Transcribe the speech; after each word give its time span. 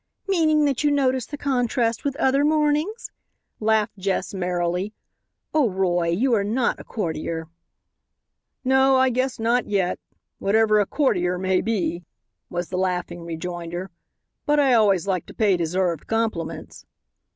"Meaning 0.27 0.65
that 0.65 0.83
you 0.83 0.89
notice 0.89 1.27
the 1.27 1.37
contrast 1.37 2.03
with 2.03 2.15
other 2.15 2.43
mornings," 2.43 3.11
laughed 3.59 3.99
Jess 3.99 4.33
merrily; 4.33 4.93
"oh, 5.53 5.69
Roy, 5.69 6.07
you 6.07 6.33
are 6.33 6.43
not 6.43 6.79
a 6.79 6.83
courtier." 6.83 7.49
"No, 8.63 8.95
I 8.95 9.11
guess 9.11 9.37
not 9.37 9.67
yet 9.67 9.99
whatever 10.39 10.79
a 10.79 10.87
courtier 10.87 11.37
may 11.37 11.61
be," 11.61 12.03
was 12.49 12.69
the 12.69 12.79
laughing 12.79 13.21
rejoinder; 13.23 13.91
"but 14.47 14.59
I 14.59 14.73
always 14.73 15.05
like 15.05 15.27
to 15.27 15.35
pay 15.35 15.55
deserved 15.55 16.07
compliments." 16.07 16.83